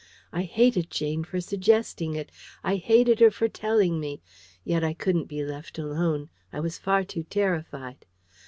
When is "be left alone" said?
5.27-6.31